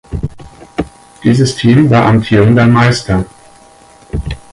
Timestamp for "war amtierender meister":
1.91-3.23